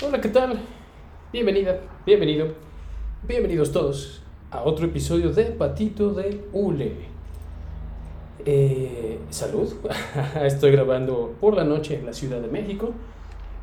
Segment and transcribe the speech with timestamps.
[0.00, 0.60] Hola, ¿qué tal?
[1.32, 2.46] Bienvenida, bienvenido,
[3.26, 4.22] bienvenidos todos
[4.52, 6.94] a otro episodio de Patito de Ule.
[8.44, 9.74] Eh, salud,
[10.44, 12.92] estoy grabando por la noche en la Ciudad de México.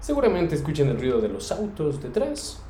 [0.02, 2.62] Seguramente escuchen el ruido de los autos detrás.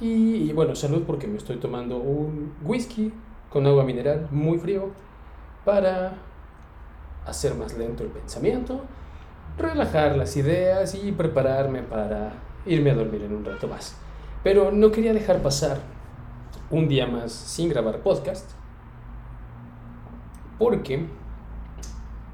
[0.00, 3.12] Y, y bueno, salud porque me estoy tomando un whisky
[3.50, 4.88] con agua mineral muy frío
[5.66, 6.14] para
[7.26, 8.80] hacer más lento el pensamiento,
[9.58, 13.96] relajar las ideas y prepararme para irme a dormir en un rato más.
[14.42, 15.80] Pero no quería dejar pasar
[16.70, 18.50] un día más sin grabar podcast,
[20.58, 21.06] porque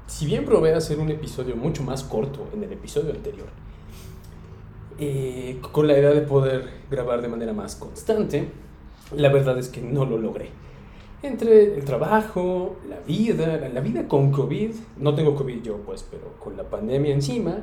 [0.07, 3.47] si bien probé hacer un episodio mucho más corto en el episodio anterior,
[4.99, 8.49] eh, con la idea de poder grabar de manera más constante,
[9.15, 10.49] la verdad es que no lo logré
[11.23, 16.33] entre el trabajo, la vida, la vida con COVID, no tengo COVID yo pues, pero
[16.39, 17.59] con la pandemia encima,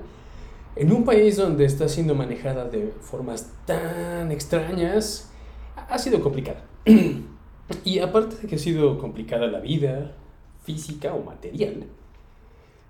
[0.79, 5.29] en un país donde está siendo manejada de formas tan extrañas,
[5.75, 6.65] ha sido complicada.
[7.85, 10.15] y aparte de que ha sido complicada la vida
[10.63, 11.85] física o material,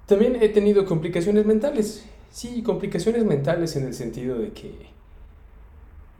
[0.05, 2.06] también he tenido complicaciones mentales.
[2.30, 4.91] Sí, complicaciones mentales en el sentido de que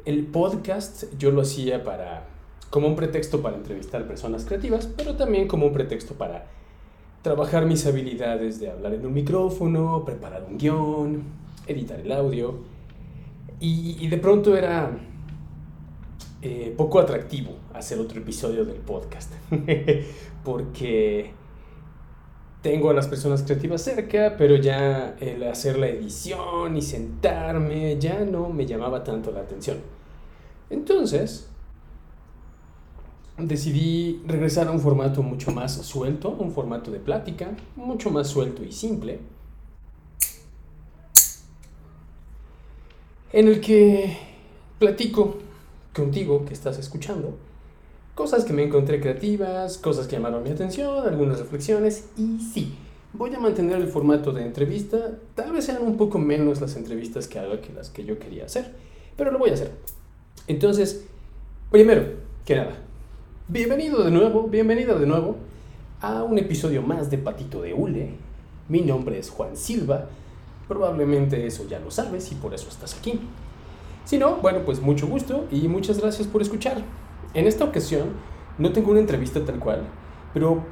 [0.06, 2.27] el podcast yo lo hacía para
[2.70, 6.47] como un pretexto para entrevistar personas creativas, pero también como un pretexto para
[7.20, 12.58] trabajar mis habilidades de hablar en un micrófono, preparar un guion, editar el audio.
[13.61, 14.91] Y, de pronto era
[16.42, 19.33] eh, poco atractivo hacer otro episodio del podcast,
[20.44, 21.33] porque
[22.62, 28.25] tengo a las personas creativas cerca, pero ya el hacer la edición y sentarme ya
[28.25, 29.78] no me llamaba tanto la atención.
[30.70, 31.48] Entonces,
[33.38, 38.65] decidí regresar a un formato mucho más suelto, un formato de plática, mucho más suelto
[38.65, 39.21] y simple,
[43.33, 44.16] en el que
[44.78, 45.39] platico
[45.94, 47.37] contigo que estás escuchando
[48.15, 52.75] cosas que me encontré creativas, cosas que llamaron mi atención, algunas reflexiones y sí,
[53.12, 57.28] voy a mantener el formato de entrevista, tal vez sean un poco menos las entrevistas
[57.28, 58.75] que haga que las que yo quería hacer,
[59.16, 59.71] pero lo voy a hacer.
[60.49, 61.05] Entonces,
[61.71, 62.06] primero
[62.45, 62.83] que nada,
[63.50, 65.37] Bienvenido de nuevo, bienvenida de nuevo
[66.03, 68.10] a un episodio más de Patito de Hule.
[68.69, 70.10] Mi nombre es Juan Silva.
[70.68, 73.20] Probablemente eso ya lo sabes y por eso estás aquí.
[74.04, 76.82] Si no, bueno, pues mucho gusto y muchas gracias por escuchar.
[77.34, 78.10] En esta ocasión
[78.58, 79.82] no tengo una entrevista tal cual,
[80.32, 80.62] pero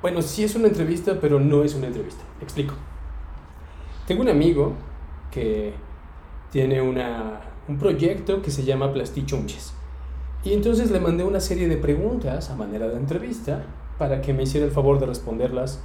[0.00, 2.22] bueno, sí es una entrevista, pero no es una entrevista.
[2.40, 2.74] Explico.
[4.06, 4.74] Tengo un amigo
[5.30, 5.74] que
[6.50, 9.74] tiene una, un proyecto que se llama Plastichunches
[10.44, 13.64] y entonces le mandé una serie de preguntas a manera de entrevista
[13.98, 15.80] para que me hiciera el favor de responderlas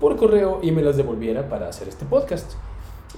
[0.00, 2.52] por correo y me las devolviera para hacer este podcast.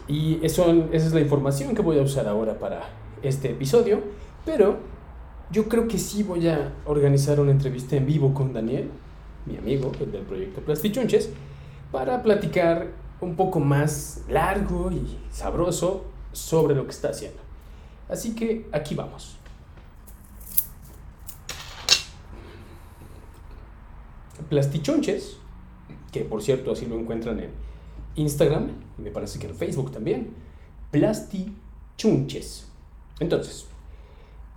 [0.09, 2.82] Y eso, esa es la información que voy a usar ahora para
[3.22, 4.00] este episodio,
[4.44, 4.78] pero
[5.50, 8.91] yo creo que sí voy a organizar una entrevista en vivo con Daniel,
[9.47, 11.31] mi amigo, el del proyecto Plastichunches,
[11.93, 12.88] para platicar
[13.20, 17.38] un poco más largo y sabroso sobre lo que está haciendo.
[18.09, 19.37] Así que aquí vamos.
[24.49, 25.37] Plastichonches,
[26.12, 27.50] que por cierto así lo encuentran en
[28.14, 28.68] Instagram,
[28.98, 30.30] y me parece que en Facebook también,
[30.90, 32.68] Plastichunches.
[33.18, 33.66] Entonces,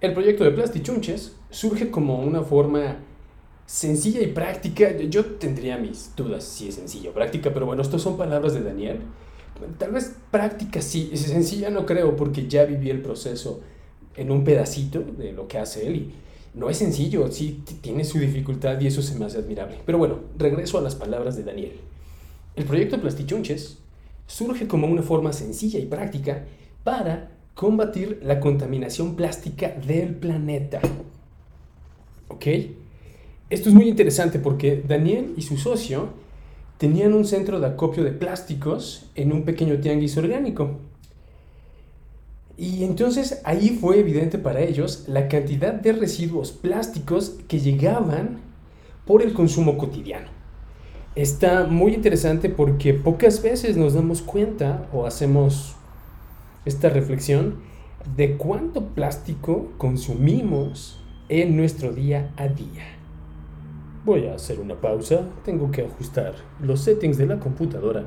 [0.01, 2.97] el proyecto de Plastichunches surge como una forma
[3.65, 4.91] sencilla y práctica.
[4.97, 8.61] Yo tendría mis dudas si es sencilla o práctica, pero bueno, estas son palabras de
[8.61, 8.99] Daniel.
[9.77, 13.61] Tal vez práctica sí, sencilla no creo, porque ya viví el proceso
[14.15, 16.13] en un pedacito de lo que hace él y
[16.55, 19.77] no es sencillo, sí tiene su dificultad y eso se me hace admirable.
[19.85, 21.73] Pero bueno, regreso a las palabras de Daniel.
[22.55, 23.79] El proyecto Plastichunches
[24.27, 26.45] surge como una forma sencilla y práctica
[26.83, 30.79] para combatir la contaminación plástica del planeta.
[32.29, 32.45] ¿Ok?
[33.49, 36.09] Esto es muy interesante porque Daniel y su socio
[36.77, 40.79] tenían un centro de acopio de plásticos en un pequeño tianguis orgánico.
[42.57, 48.39] Y entonces ahí fue evidente para ellos la cantidad de residuos plásticos que llegaban
[49.05, 50.29] por el consumo cotidiano.
[51.15, 55.75] Está muy interesante porque pocas veces nos damos cuenta o hacemos
[56.65, 57.55] esta reflexión
[58.15, 60.99] de cuánto plástico consumimos
[61.29, 62.85] en nuestro día a día.
[64.05, 68.05] Voy a hacer una pausa, tengo que ajustar los settings de la computadora,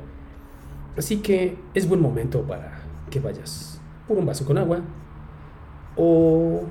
[0.97, 3.78] así que es buen momento para que vayas
[4.09, 4.81] por un vaso con agua,
[5.95, 6.63] o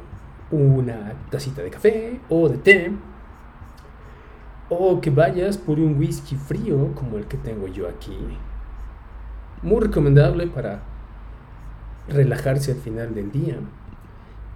[0.50, 2.92] una tacita de café, o de té,
[4.68, 8.18] o que vayas por un whisky frío como el que tengo yo aquí.
[9.62, 10.82] Muy recomendable para
[12.08, 13.56] relajarse al final del día.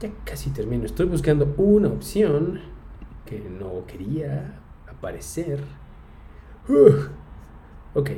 [0.01, 0.85] Ya casi termino.
[0.85, 2.61] Estoy buscando una opción
[3.25, 4.59] que no quería
[4.89, 5.63] aparecer.
[7.95, 8.11] ok.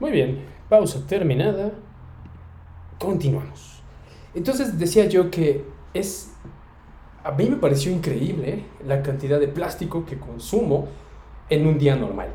[0.00, 1.72] Muy bien, pausa terminada.
[2.98, 3.82] Continuamos.
[4.34, 6.32] Entonces decía yo que es...
[7.22, 10.88] A mí me pareció increíble la cantidad de plástico que consumo
[11.50, 12.30] en un día normal.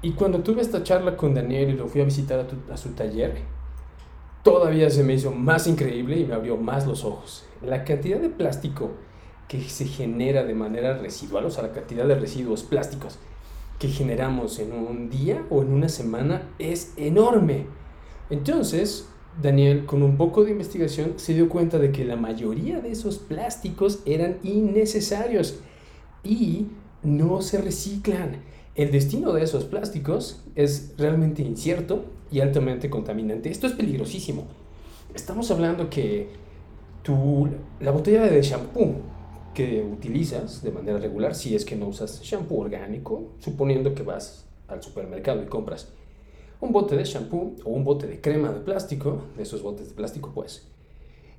[0.00, 2.90] Y cuando tuve esta charla con Daniel y lo fui a visitar a, a su
[2.90, 3.38] taller,
[4.44, 7.44] todavía se me hizo más increíble y me abrió más los ojos.
[7.62, 8.92] La cantidad de plástico
[9.48, 13.18] que se genera de manera residual, o sea, la cantidad de residuos plásticos
[13.78, 17.66] que generamos en un día o en una semana es enorme.
[18.30, 19.08] Entonces,
[19.40, 23.18] Daniel, con un poco de investigación, se dio cuenta de que la mayoría de esos
[23.18, 25.60] plásticos eran innecesarios
[26.24, 26.66] y
[27.02, 28.42] no se reciclan.
[28.74, 33.50] El destino de esos plásticos es realmente incierto y altamente contaminante.
[33.50, 34.44] Esto es peligrosísimo.
[35.14, 36.28] Estamos hablando que
[37.02, 37.48] tu,
[37.80, 38.96] la botella de shampoo
[39.58, 44.46] que utilizas de manera regular, si es que no usas shampoo orgánico, suponiendo que vas
[44.68, 45.88] al supermercado y compras
[46.60, 49.94] un bote de shampoo o un bote de crema de plástico, de esos botes de
[49.96, 50.64] plástico pues,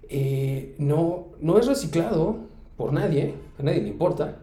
[0.10, 2.40] eh, no, no es reciclado
[2.76, 4.40] por nadie, a nadie le importa,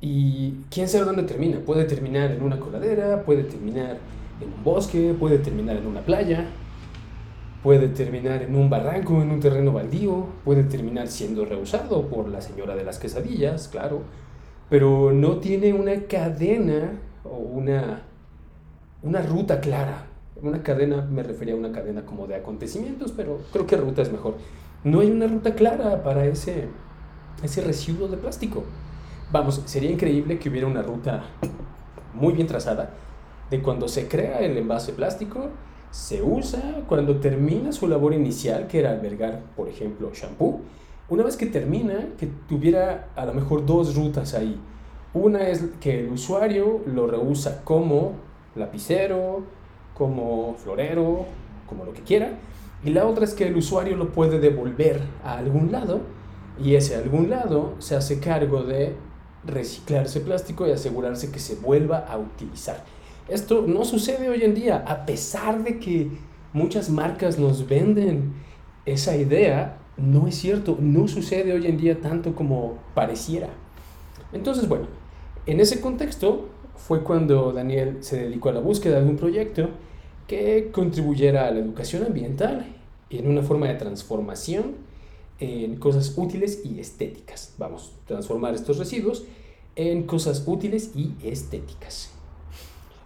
[0.00, 1.60] y quién sabe dónde termina.
[1.60, 3.98] Puede terminar en una coladera, puede terminar
[4.40, 6.46] en un bosque, puede terminar en una playa,
[7.64, 12.42] puede terminar en un barranco, en un terreno baldío, puede terminar siendo reusado por la
[12.42, 14.02] señora de las quesadillas, claro,
[14.68, 18.02] pero no tiene una cadena o una,
[19.02, 20.08] una ruta clara.
[20.42, 24.12] Una cadena, me refería a una cadena como de acontecimientos, pero creo que ruta es
[24.12, 24.34] mejor.
[24.84, 26.68] No hay una ruta clara para ese,
[27.42, 28.64] ese residuo de plástico.
[29.32, 31.24] Vamos, sería increíble que hubiera una ruta
[32.12, 32.90] muy bien trazada
[33.50, 35.48] de cuando se crea el envase plástico,
[35.94, 40.60] se usa cuando termina su labor inicial, que era albergar, por ejemplo, shampoo.
[41.08, 44.58] Una vez que termina, que tuviera a lo mejor dos rutas ahí.
[45.14, 48.14] Una es que el usuario lo reusa como
[48.56, 49.44] lapicero,
[49.96, 51.26] como florero,
[51.68, 52.40] como lo que quiera.
[52.82, 56.00] Y la otra es que el usuario lo puede devolver a algún lado
[56.60, 58.96] y ese algún lado se hace cargo de
[59.44, 62.82] reciclar ese plástico y asegurarse que se vuelva a utilizar.
[63.28, 66.10] Esto no sucede hoy en día, a pesar de que
[66.52, 68.34] muchas marcas nos venden
[68.84, 73.48] esa idea, no es cierto, no sucede hoy en día tanto como pareciera.
[74.32, 74.88] Entonces, bueno,
[75.46, 79.70] en ese contexto fue cuando Daniel se dedicó a la búsqueda de un proyecto
[80.26, 82.66] que contribuyera a la educación ambiental
[83.08, 84.76] en una forma de transformación
[85.40, 87.54] en cosas útiles y estéticas.
[87.58, 89.24] Vamos, transformar estos residuos
[89.76, 92.13] en cosas útiles y estéticas.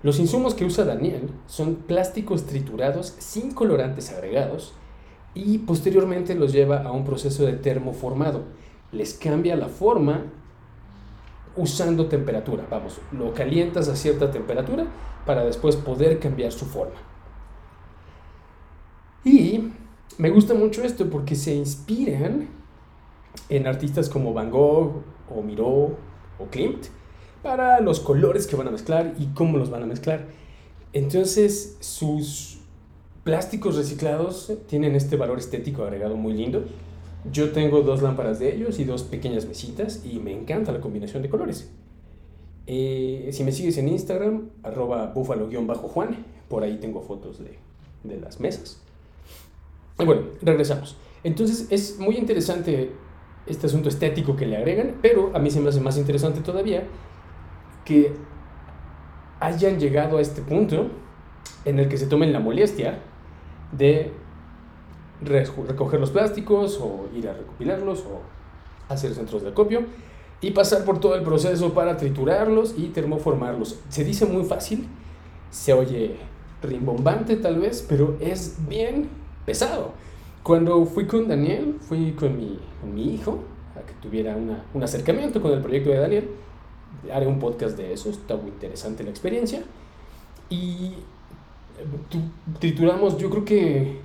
[0.03, 4.75] Los insumos que usa Daniel son plásticos triturados sin colorantes agregados
[5.35, 8.43] y posteriormente los lleva a un proceso de termoformado.
[8.93, 10.25] Les cambia la forma
[11.57, 12.65] usando temperatura.
[12.71, 14.87] Vamos, lo calientas a cierta temperatura
[15.27, 16.97] para después poder cambiar su forma.
[19.25, 19.73] Y
[20.17, 22.49] me gusta mucho esto porque se inspiran
[23.49, 25.97] en artistas como Van Gogh o Miró
[26.39, 26.87] o Klimt
[27.43, 30.27] para los colores que van a mezclar y cómo los van a mezclar.
[30.93, 32.59] Entonces, sus
[33.25, 36.65] plásticos reciclados tienen este valor estético agregado muy lindo.
[37.31, 41.23] Yo tengo dos lámparas de ellos y dos pequeñas mesitas y me encanta la combinación
[41.23, 41.71] de colores.
[42.67, 47.59] Eh, si me sigues en Instagram, arroba búfalo-juan, por ahí tengo fotos de,
[48.05, 48.81] de las mesas.
[49.99, 50.97] Y bueno, regresamos.
[51.25, 52.93] Entonces es muy interesante
[53.47, 56.85] este asunto estético que le agregan, pero a mí se me hace más interesante todavía
[57.89, 58.13] que
[59.41, 60.89] hayan llegado a este punto
[61.65, 62.99] en el que se tomen la molestia
[63.73, 64.13] de
[65.23, 68.21] recoger los plásticos o ir a recopilarlos o
[68.93, 69.87] hacer centros de acopio
[70.43, 73.81] y pasar por todo el proceso para triturarlos y termoformarlos.
[73.89, 74.87] Se dice muy fácil,
[75.51, 76.17] se oye
[76.63, 79.09] rimbombante tal vez, pero es bien
[79.47, 79.93] pesado.
[80.43, 83.41] Cuando fui con Daniel, fui con mi, con mi hijo,
[83.75, 86.29] a que tuviera una, un acercamiento con el proyecto de Daniel,
[87.13, 89.63] haré un podcast de eso, está muy interesante la experiencia.
[90.51, 90.95] Y
[91.79, 92.21] eh,
[92.59, 93.99] trituramos, yo creo que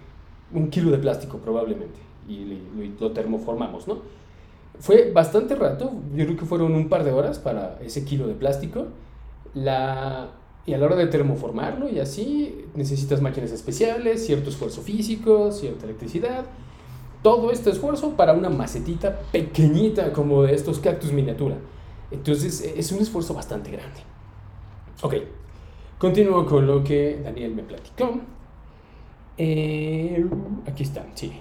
[0.54, 2.60] un kilo de plástico probablemente, y
[3.00, 4.00] lo termoformamos, ¿no?
[4.80, 8.34] Fue bastante rato, yo creo que fueron un par de horas para ese kilo de
[8.34, 8.88] plástico.
[9.54, 10.32] La,
[10.66, 15.86] y a la hora de termoformarlo y así, necesitas máquinas especiales, cierto esfuerzo físico, cierta
[15.86, 16.46] electricidad.
[17.22, 21.58] Todo este esfuerzo para una macetita pequeñita como de estos cactus miniatura.
[22.12, 24.02] Entonces es un esfuerzo bastante grande.
[25.02, 25.16] Ok,
[26.04, 28.20] Continúo con lo que Daniel me platicó.
[29.38, 30.26] Eh,
[30.68, 31.32] aquí están, sí.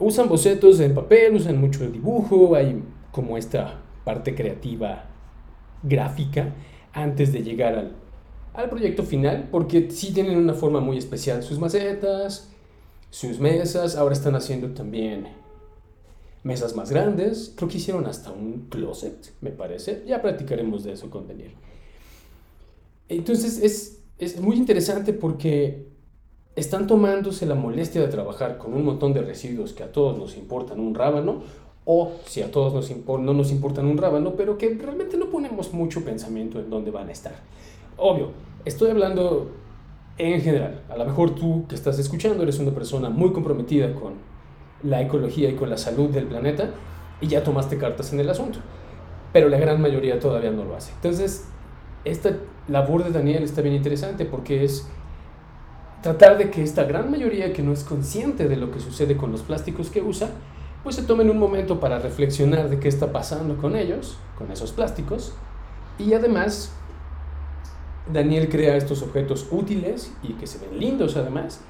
[0.00, 2.82] Usan bocetos en papel, usan mucho dibujo, hay
[3.12, 5.04] como esta parte creativa
[5.84, 6.54] gráfica
[6.92, 7.92] antes de llegar al,
[8.52, 12.50] al proyecto final, porque sí tienen una forma muy especial sus macetas,
[13.10, 15.28] sus mesas, ahora están haciendo también
[16.42, 21.10] mesas más grandes, creo que hicieron hasta un closet, me parece, ya practicaremos de eso
[21.10, 21.52] con Daniel.
[23.08, 25.88] Entonces es, es muy interesante porque
[26.56, 30.36] están tomándose la molestia de trabajar con un montón de residuos que a todos nos
[30.36, 31.42] importan un rábano,
[31.84, 35.72] o si a todos nos no nos importan un rábano, pero que realmente no ponemos
[35.72, 37.34] mucho pensamiento en dónde van a estar.
[37.96, 38.30] Obvio,
[38.64, 39.50] estoy hablando
[40.18, 40.82] en general.
[40.88, 44.29] A lo mejor tú que estás escuchando eres una persona muy comprometida con
[44.82, 46.70] la ecología y con la salud del planeta
[47.20, 48.58] y ya tomaste cartas en el asunto.
[49.32, 50.92] Pero la gran mayoría todavía no lo hace.
[50.92, 51.46] Entonces,
[52.04, 52.36] esta
[52.68, 54.88] labor de Daniel está bien interesante porque es
[56.02, 59.32] tratar de que esta gran mayoría que no es consciente de lo que sucede con
[59.32, 60.30] los plásticos que usa,
[60.82, 64.72] pues se tomen un momento para reflexionar de qué está pasando con ellos, con esos
[64.72, 65.34] plásticos,
[65.98, 66.72] y además
[68.10, 71.60] Daniel crea estos objetos útiles y que se ven lindos además,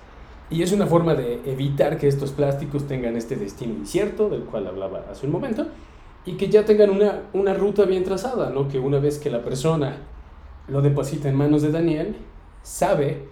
[0.51, 4.67] y es una forma de evitar que estos plásticos tengan este destino incierto del cual
[4.67, 5.67] hablaba hace un momento,
[6.27, 8.69] y que ya tengan una, una ruta bien trazada, ¿no?
[8.69, 9.97] que una vez que la persona
[10.69, 12.17] lo deposita en manos de Daniel,
[12.63, 13.25] sabe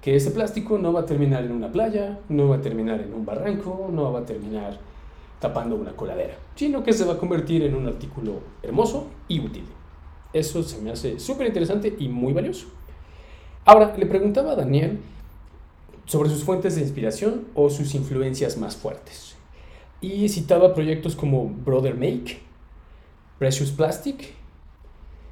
[0.00, 3.12] que ese plástico no va a terminar en una playa, no va a terminar en
[3.12, 4.78] un barranco, no va a terminar
[5.40, 9.64] tapando una coladera, sino que se va a convertir en un artículo hermoso y útil.
[10.32, 12.68] Eso se me hace súper interesante y muy valioso.
[13.64, 15.00] Ahora, le preguntaba a Daniel
[16.06, 19.34] sobre sus fuentes de inspiración o sus influencias más fuertes.
[20.00, 22.38] Y citaba proyectos como Brother Make,
[23.38, 24.34] Precious Plastic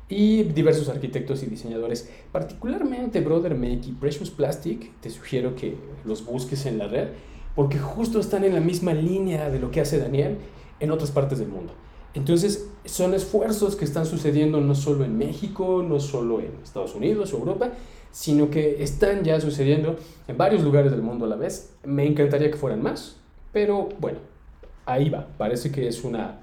[0.09, 2.11] y diversos arquitectos y diseñadores.
[2.33, 7.09] Particularmente Brother Make y Precious Plastic, te sugiero que los busques en la red,
[7.55, 10.39] porque justo están en la misma línea de lo que hace Daniel
[10.81, 11.73] en otras partes del mundo.
[12.15, 17.33] Entonces, son esfuerzos que están sucediendo no solo en México, no solo en Estados Unidos
[17.33, 17.73] o Europa,
[18.15, 19.97] sino que están ya sucediendo
[20.29, 21.75] en varios lugares del mundo a la vez.
[21.85, 23.17] Me encantaría que fueran más,
[23.53, 24.21] pero bueno,
[24.87, 25.27] ahí va.
[25.37, 26.41] Parece que es una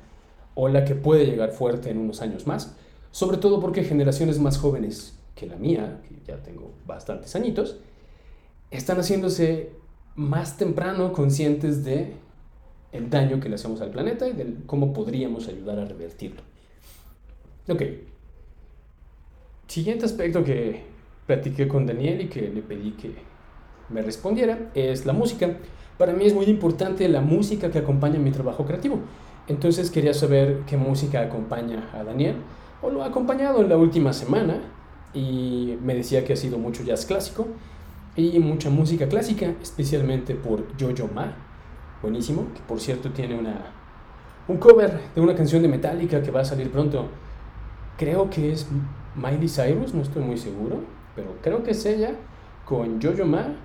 [0.53, 2.75] ola que puede llegar fuerte en unos años más
[3.11, 7.77] sobre todo porque generaciones más jóvenes que la mía, que ya tengo bastantes añitos,
[8.71, 9.71] están haciéndose
[10.15, 12.13] más temprano conscientes de
[12.91, 16.41] el daño que le hacemos al planeta y de cómo podríamos ayudar a revertirlo.
[17.67, 17.83] Ok.
[19.67, 20.83] Siguiente aspecto que
[21.25, 23.15] platiqué con Daniel y que le pedí que
[23.89, 25.49] me respondiera es la música.
[25.97, 28.99] Para mí es muy importante la música que acompaña mi trabajo creativo.
[29.47, 32.35] Entonces quería saber qué música acompaña a Daniel
[32.81, 34.61] o lo ha acompañado en la última semana
[35.13, 37.47] y me decía que ha sido mucho jazz clásico
[38.15, 41.33] y mucha música clásica, especialmente por Jojo Ma,
[42.01, 43.73] buenísimo, que por cierto tiene una,
[44.47, 47.07] un cover de una canción de Metallica que va a salir pronto.
[47.97, 48.67] Creo que es
[49.15, 50.81] Miley Cyrus, no estoy muy seguro,
[51.15, 52.15] pero creo que es ella,
[52.65, 53.55] con Jojo Ma,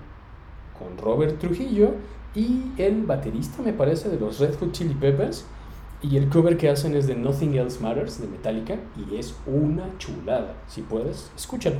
[0.77, 1.93] con Robert Trujillo
[2.35, 5.45] y el baterista, me parece, de los Red Hot Chili Peppers
[6.01, 9.97] y el cover que hacen es de Nothing Else Matters de Metallica y es una
[9.97, 10.55] chulada.
[10.67, 11.77] Si puedes, escúchalo.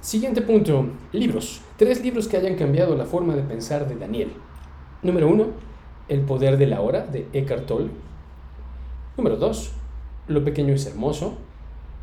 [0.00, 1.62] Siguiente punto, libros.
[1.78, 4.32] Tres libros que hayan cambiado la forma de pensar de Daniel.
[5.02, 5.46] Número uno,
[6.08, 7.90] El poder de la hora de Eckhart Tolle.
[9.16, 9.72] Número dos,
[10.28, 11.38] Lo pequeño es hermoso.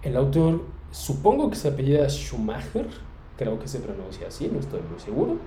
[0.01, 2.87] El autor, supongo que se apellida Schumacher,
[3.37, 5.37] creo que se pronuncia así, no estoy muy seguro.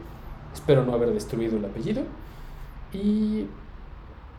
[0.52, 2.02] Espero no haber destruido el apellido.
[2.92, 3.46] Y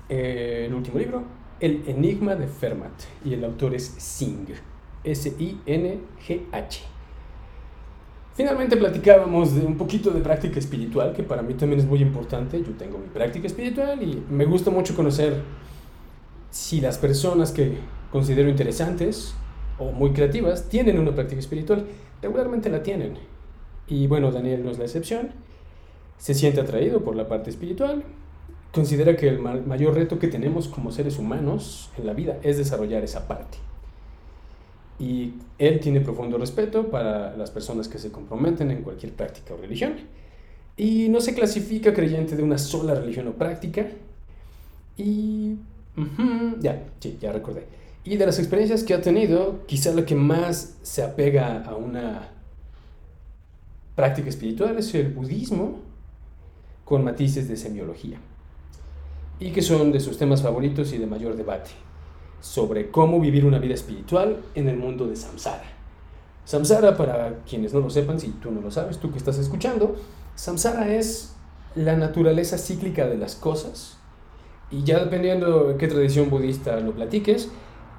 [0.09, 1.23] el último libro,
[1.59, 2.91] El Enigma de Fermat,
[3.25, 4.49] y el autor es Singh,
[5.03, 6.81] S-I-N-G-H.
[8.35, 12.59] Finalmente platicábamos de un poquito de práctica espiritual, que para mí también es muy importante.
[12.63, 15.41] Yo tengo mi práctica espiritual y me gusta mucho conocer
[16.49, 17.77] si las personas que
[18.11, 19.35] considero interesantes
[19.79, 21.85] o muy creativas tienen una práctica espiritual.
[22.21, 23.17] Regularmente la tienen.
[23.87, 25.31] Y bueno, Daniel no es la excepción.
[26.17, 28.03] Se siente atraído por la parte espiritual,
[28.71, 33.03] considera que el mayor reto que tenemos como seres humanos en la vida es desarrollar
[33.03, 33.57] esa parte.
[34.99, 39.57] Y él tiene profundo respeto para las personas que se comprometen en cualquier práctica o
[39.57, 39.95] religión.
[40.77, 43.87] Y no se clasifica creyente de una sola religión o práctica.
[44.97, 45.55] Y...
[46.61, 47.65] ya, sí, ya recordé.
[48.03, 52.29] Y de las experiencias que ha tenido, quizá la que más se apega a una
[53.95, 55.79] práctica espiritual es el budismo
[56.83, 58.17] con matices de semiología
[59.39, 61.71] y que son de sus temas favoritos y de mayor debate,
[62.41, 65.63] sobre cómo vivir una vida espiritual en el mundo de samsara.
[66.45, 69.95] Samsara, para quienes no lo sepan, si tú no lo sabes, tú que estás escuchando,
[70.35, 71.35] Samsara es
[71.75, 73.97] la naturaleza cíclica de las cosas.
[74.71, 77.49] Y ya dependiendo de qué tradición budista lo platiques,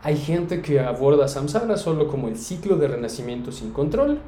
[0.04, 4.18] hay gente que aborda Samsara solo como el ciclo de renacimiento sin control.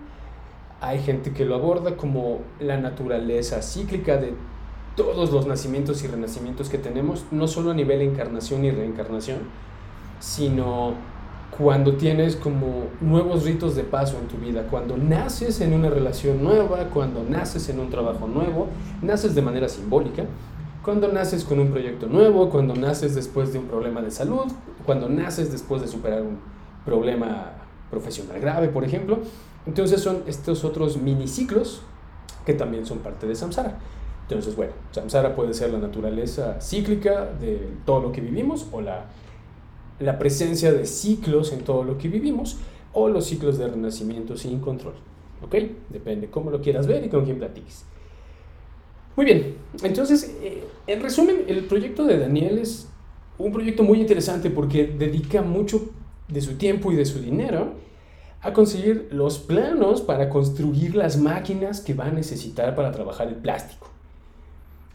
[0.80, 4.32] Hay gente que lo aborda como la naturaleza cíclica de
[4.96, 9.40] todos los nacimientos y renacimientos que tenemos, no solo a nivel encarnación y reencarnación,
[10.18, 10.94] sino
[11.50, 16.42] cuando tienes como nuevos ritos de paso en tu vida, cuando naces en una relación
[16.42, 18.68] nueva, cuando naces en un trabajo nuevo,
[19.02, 20.24] naces de manera simbólica,
[20.86, 24.46] cuando naces con un proyecto nuevo, cuando naces después de un problema de salud,
[24.86, 26.38] cuando naces después de superar un
[26.84, 27.52] problema
[27.90, 29.18] profesional grave, por ejemplo.
[29.66, 31.82] Entonces son estos otros miniciclos
[32.46, 33.78] que también son parte de samsara.
[34.22, 39.06] Entonces, bueno, samsara puede ser la naturaleza cíclica de todo lo que vivimos o la
[39.98, 42.58] la presencia de ciclos en todo lo que vivimos
[42.92, 44.94] o los ciclos de renacimiento sin control.
[45.42, 45.54] ¿Ok?
[45.90, 47.84] Depende cómo lo quieras ver y con quién platiques.
[49.16, 52.88] Muy bien, entonces, eh, en resumen, el proyecto de Daniel es
[53.38, 55.88] un proyecto muy interesante porque dedica mucho
[56.28, 57.72] de su tiempo y de su dinero
[58.42, 63.36] a conseguir los planos para construir las máquinas que va a necesitar para trabajar el
[63.36, 63.88] plástico.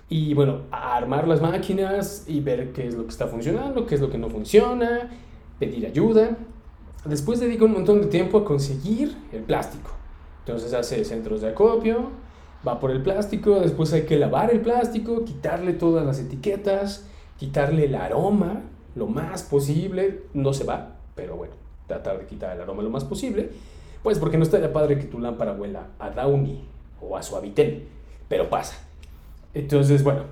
[0.07, 4.01] Y bueno, armar las máquinas y ver qué es lo que está funcionando, qué es
[4.01, 5.09] lo que no funciona,
[5.57, 6.37] pedir ayuda.
[7.05, 9.91] Después dedica un montón de tiempo a conseguir el plástico.
[10.45, 12.11] Entonces hace centros de acopio,
[12.67, 17.85] va por el plástico, después hay que lavar el plástico, quitarle todas las etiquetas, quitarle
[17.85, 18.61] el aroma
[18.95, 20.23] lo más posible.
[20.33, 21.53] No se va, pero bueno,
[21.87, 23.49] tratar de quitar el aroma lo más posible.
[24.03, 26.63] Pues porque no estaría padre que tu lámpara huela a Downy
[27.01, 27.87] o a Suavitel,
[28.27, 28.75] pero pasa.
[29.53, 30.23] Entonces, bueno,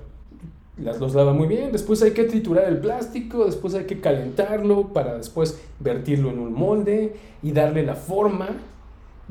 [0.76, 1.72] las los lava muy bien.
[1.72, 6.52] Después hay que triturar el plástico, después hay que calentarlo para después vertirlo en un
[6.52, 8.48] molde y darle la forma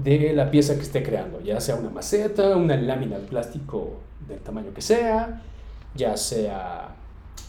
[0.04, 4.40] de la pieza que esté creando, ya sea una maceta, una lámina de plástico del
[4.40, 5.42] tamaño que sea,
[5.94, 6.96] ya sea,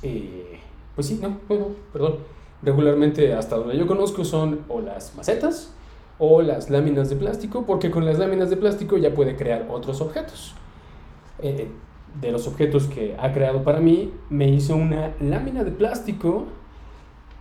[0.02, 0.58] eh,
[0.94, 2.16] pues sí, no, bueno, perdón,
[2.62, 5.72] regularmente hasta donde yo conozco son o las macetas
[6.18, 10.00] o las láminas de plástico, porque con las láminas de plástico ya puede crear otros
[10.00, 10.54] objetos.
[11.38, 11.68] Eh,
[12.20, 16.46] de los objetos que ha creado para mí, me hizo una lámina de plástico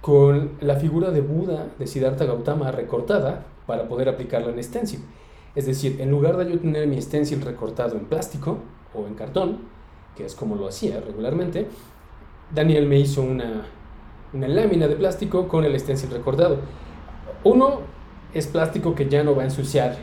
[0.02, 4.99] con la figura de Buda de Siddhartha Gautama recortada para poder aplicarla en stencil.
[5.53, 8.58] Es decir, en lugar de yo tener mi stencil recortado en plástico
[8.95, 9.60] o en cartón,
[10.17, 11.67] que es como lo hacía regularmente,
[12.51, 13.67] Daniel me hizo una,
[14.34, 16.58] una lámina de plástico con el stencil recortado.
[17.43, 17.82] Uno
[18.34, 19.97] es plástico que ya no va a ensuciar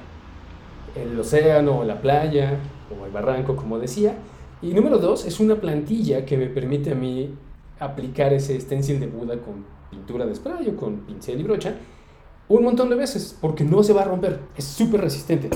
[0.95, 4.15] el océano o la playa o el barranco, como decía,
[4.63, 7.35] y número dos, es una plantilla que me permite a mí
[7.81, 11.75] aplicar ese stencil de Buda con pintura de spray o con pincel y brocha
[12.49, 15.51] un montón de veces porque no se va a romper, es súper resistente.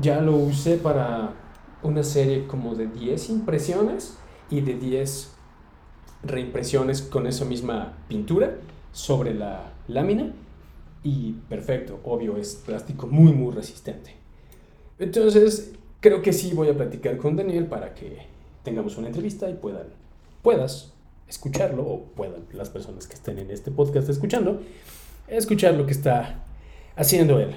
[0.00, 1.34] Ya lo usé para
[1.82, 4.16] una serie como de 10 impresiones
[4.50, 5.32] y de 10
[6.22, 8.56] reimpresiones con esa misma pintura
[8.92, 10.32] sobre la lámina
[11.02, 14.14] y perfecto, obvio es plástico muy muy resistente.
[14.98, 18.18] Entonces creo que sí voy a platicar con Daniel para que
[18.62, 19.86] tengamos una entrevista y puedan,
[20.42, 20.92] puedas
[21.28, 24.60] escucharlo o puedan las personas que estén en este podcast escuchando,
[25.36, 26.44] escuchar lo que está
[26.96, 27.56] haciendo él.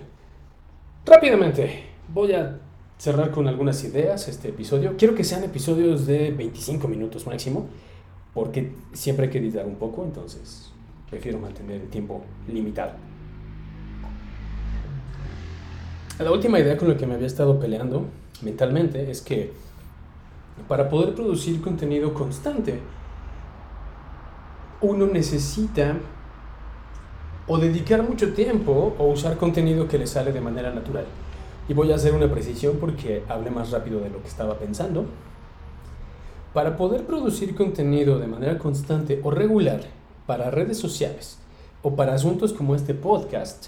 [1.06, 1.84] Rápidamente,
[2.14, 2.60] voy a
[2.98, 4.96] cerrar con algunas ideas este episodio.
[4.98, 7.68] Quiero que sean episodios de 25 minutos máximo,
[8.34, 10.72] porque siempre hay que editar un poco, entonces
[11.10, 12.94] prefiero mantener el tiempo limitado.
[16.20, 18.06] La última idea con la que me había estado peleando
[18.42, 19.52] mentalmente es que
[20.68, 22.80] para poder producir contenido constante,
[24.82, 25.98] uno necesita
[27.48, 31.06] o dedicar mucho tiempo o usar contenido que le sale de manera natural.
[31.68, 35.06] Y voy a hacer una precisión porque hablé más rápido de lo que estaba pensando.
[36.54, 39.82] Para poder producir contenido de manera constante o regular
[40.28, 41.40] para redes sociales
[41.82, 43.68] o para asuntos como este podcast,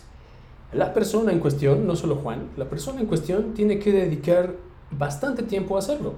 [0.71, 4.55] la persona en cuestión, no solo Juan, la persona en cuestión tiene que dedicar
[4.91, 6.13] bastante tiempo a hacerlo.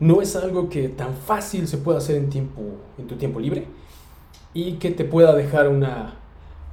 [0.00, 2.62] No es algo que tan fácil se pueda hacer en, tiempo,
[2.98, 3.66] en tu tiempo libre
[4.54, 6.21] y que te pueda dejar una,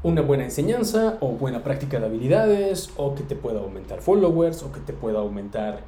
[0.04, 4.72] una buena enseñanza o buena práctica de habilidades o que te pueda aumentar followers o
[4.72, 5.82] que te pueda aumentar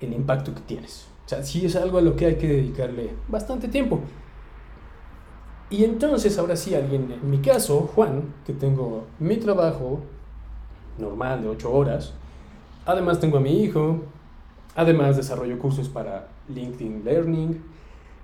[0.00, 1.06] el impacto que tienes.
[1.24, 4.00] O sea, sí es algo a lo que hay que dedicarle bastante tiempo.
[5.70, 10.00] Y entonces, ahora sí, alguien, en mi caso, Juan, que tengo mi trabajo
[10.98, 12.12] normal de 8 horas,
[12.84, 14.00] además tengo a mi hijo,
[14.76, 17.64] Además, desarrollo cursos para LinkedIn Learning.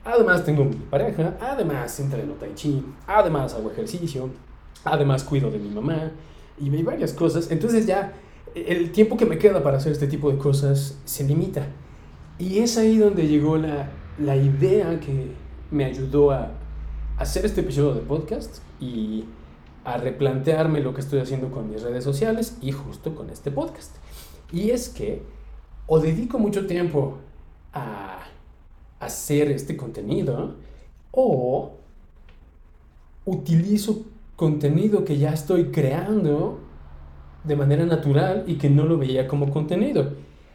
[0.04, 1.34] Además, tengo mi pareja.
[1.40, 2.84] Además, entreno Tai Chi.
[3.06, 4.28] Además, hago ejercicio.
[4.84, 6.12] Además, cuido de mi mamá.
[6.58, 7.50] Y varias cosas.
[7.50, 8.12] Entonces, ya
[8.54, 11.66] el tiempo que me queda para hacer este tipo de cosas se limita.
[12.38, 15.32] Y es ahí donde llegó la, la idea que
[15.70, 16.52] me ayudó a
[17.18, 19.24] hacer este episodio de podcast y
[19.84, 23.96] a replantearme lo que estoy haciendo con mis redes sociales y justo con este podcast.
[24.52, 25.22] Y es que
[25.86, 27.18] o dedico mucho tiempo
[27.72, 28.18] a
[29.00, 30.56] hacer este contenido
[31.10, 31.72] o
[33.24, 34.04] utilizo
[34.42, 36.58] contenido que ya estoy creando
[37.44, 40.14] de manera natural y que no lo veía como contenido.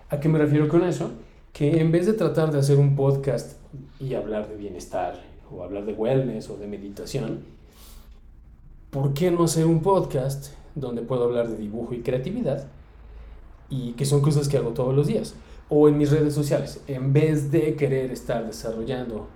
[0.09, 1.11] ¿A qué me refiero con eso?
[1.53, 3.57] Que en vez de tratar de hacer un podcast
[3.97, 7.45] y hablar de bienestar o hablar de wellness o de meditación,
[8.89, 12.67] ¿por qué no hacer un podcast donde puedo hablar de dibujo y creatividad?
[13.69, 15.33] Y que son cosas que hago todos los días.
[15.69, 19.29] O en mis redes sociales, en vez de querer estar desarrollando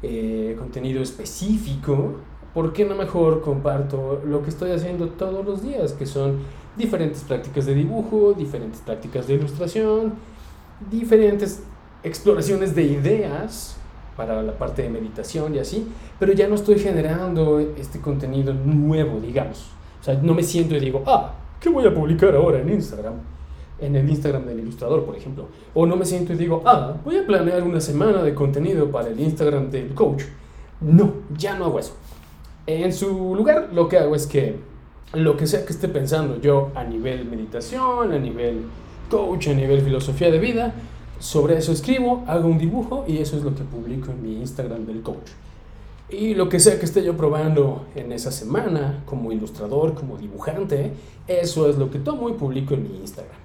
[0.00, 2.20] eh, contenido específico,
[2.54, 5.92] ¿por qué no mejor comparto lo que estoy haciendo todos los días?
[5.92, 6.38] Que son
[6.76, 10.14] diferentes prácticas de dibujo, diferentes prácticas de ilustración,
[10.90, 11.62] diferentes
[12.02, 13.76] exploraciones de ideas
[14.16, 15.88] para la parte de meditación y así,
[16.18, 19.70] pero ya no estoy generando este contenido nuevo, digamos.
[20.00, 23.14] O sea, no me siento y digo, ah, ¿qué voy a publicar ahora en Instagram?
[23.80, 25.46] En el Instagram del ilustrador, por ejemplo.
[25.74, 29.08] O no me siento y digo, ah, voy a planear una semana de contenido para
[29.08, 30.24] el Instagram del coach.
[30.80, 31.94] No, ya no hago eso.
[32.66, 34.56] En su lugar, lo que hago es que
[35.14, 38.62] lo que sea que esté pensando yo a nivel meditación, a nivel
[39.10, 40.72] coach, a nivel filosofía de vida,
[41.18, 44.86] sobre eso escribo, hago un dibujo y eso es lo que publico en mi Instagram
[44.86, 45.30] del coach.
[46.08, 50.92] Y lo que sea que esté yo probando en esa semana, como ilustrador, como dibujante,
[51.26, 53.36] eso es lo que tomo y publico en mi Instagram.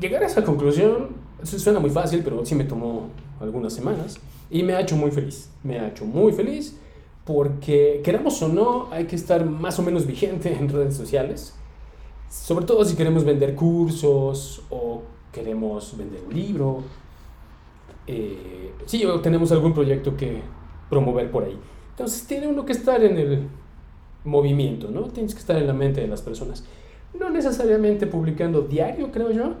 [0.00, 1.10] Llegar a esa conclusión
[1.44, 3.08] suena muy fácil, pero sí me tomó
[3.40, 4.18] algunas semanas
[4.50, 5.50] y me ha hecho muy feliz.
[5.62, 6.76] Me ha hecho muy feliz
[7.24, 11.54] porque, queramos o no, hay que estar más o menos vigente en redes sociales.
[12.28, 16.82] Sobre todo si queremos vender cursos o queremos vender un libro,
[18.06, 20.42] eh, sí, o tenemos algún proyecto que
[20.90, 21.58] promover por ahí.
[21.90, 23.48] Entonces tiene uno que estar en el
[24.24, 25.02] movimiento, ¿no?
[25.04, 26.64] Tienes que estar en la mente de las personas.
[27.18, 29.54] No necesariamente publicando diario, creo yo,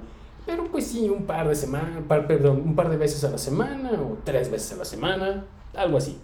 [0.44, 3.92] pero pues sí, un par de semanas, perdón, un par de veces a la semana
[3.92, 6.18] o tres veces a la semana, algo así.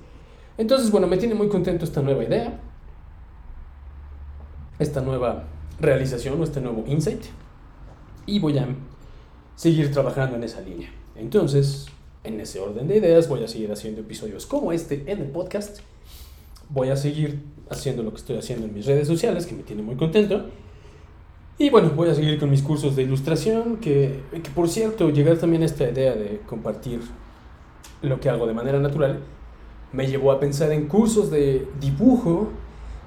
[0.60, 2.60] Entonces, bueno, me tiene muy contento esta nueva idea,
[4.78, 5.44] esta nueva
[5.80, 7.22] realización o este nuevo insight.
[8.26, 8.68] Y voy a
[9.56, 10.90] seguir trabajando en esa línea.
[11.16, 11.86] Entonces,
[12.24, 15.78] en ese orden de ideas, voy a seguir haciendo episodios como este en el podcast.
[16.68, 19.80] Voy a seguir haciendo lo que estoy haciendo en mis redes sociales, que me tiene
[19.80, 20.44] muy contento.
[21.56, 24.20] Y bueno, voy a seguir con mis cursos de ilustración, que,
[24.54, 27.00] por cierto, llegar también a esta idea de compartir
[28.02, 29.20] lo que hago de manera natural,
[29.92, 32.48] me llevó a pensar en cursos de dibujo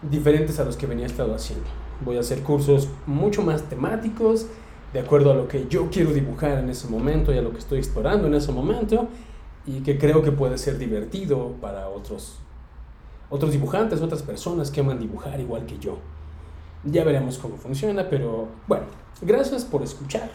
[0.09, 1.65] diferentes a los que venía estado haciendo.
[2.03, 4.47] Voy a hacer cursos mucho más temáticos,
[4.91, 7.59] de acuerdo a lo que yo quiero dibujar en ese momento y a lo que
[7.59, 9.07] estoy explorando en ese momento
[9.65, 12.37] y que creo que puede ser divertido para otros,
[13.29, 15.97] otros dibujantes, otras personas que aman dibujar igual que yo.
[16.83, 18.85] Ya veremos cómo funciona, pero bueno,
[19.21, 20.29] gracias por escuchar.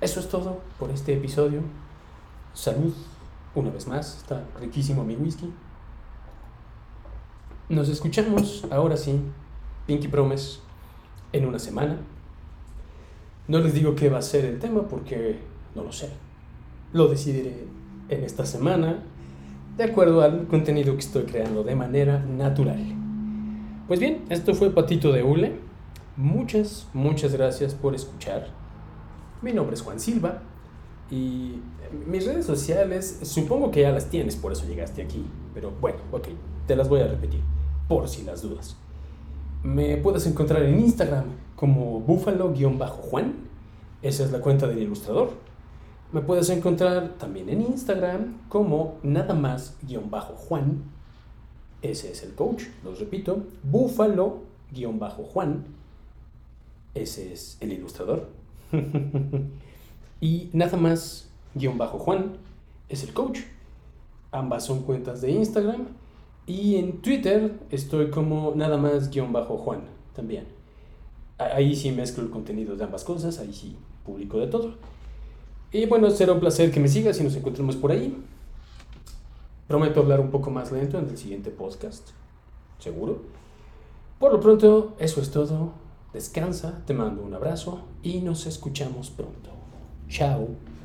[0.00, 1.60] Eso es todo por este episodio.
[2.54, 2.94] Salud,
[3.54, 5.52] una vez más, está riquísimo mi whisky.
[7.68, 9.18] Nos escuchamos ahora sí,
[9.88, 10.60] Pinky Promise,
[11.32, 11.98] en una semana.
[13.48, 15.40] No les digo qué va a ser el tema porque
[15.74, 16.10] no lo sé.
[16.92, 17.64] Lo decidiré
[18.08, 19.02] en esta semana
[19.76, 22.78] de acuerdo al contenido que estoy creando de manera natural.
[23.88, 25.56] Pues bien, esto fue Patito de Hule.
[26.16, 28.46] Muchas, muchas gracias por escuchar.
[29.42, 30.40] Mi nombre es Juan Silva
[31.10, 31.60] y
[32.06, 35.26] mis redes sociales supongo que ya las tienes, por eso llegaste aquí.
[35.52, 36.28] Pero bueno, ok,
[36.66, 37.40] te las voy a repetir,
[37.88, 38.76] por si las dudas.
[39.62, 41.24] Me puedes encontrar en Instagram
[41.56, 43.34] como búfalo-juan.
[44.02, 45.32] Esa es la cuenta del ilustrador.
[46.12, 50.84] Me puedes encontrar también en Instagram como nada más-juan.
[51.82, 55.64] Ese es el coach, los repito, búfalo-juan.
[56.94, 58.28] Ese es el ilustrador.
[60.20, 62.36] y nada más-juan
[62.88, 63.40] es el coach.
[64.30, 65.88] Ambas son cuentas de Instagram.
[66.46, 69.80] Y en Twitter estoy como nada más-juan
[70.14, 70.46] también.
[71.38, 74.74] Ahí sí mezclo el contenido de ambas cosas, ahí sí publico de todo.
[75.72, 78.16] Y bueno, será un placer que me sigas y nos encontremos por ahí.
[79.66, 82.10] Prometo hablar un poco más lento en el siguiente podcast,
[82.78, 83.22] seguro.
[84.20, 85.72] Por lo pronto, eso es todo.
[86.12, 89.50] Descansa, te mando un abrazo y nos escuchamos pronto.
[90.08, 90.75] Chao.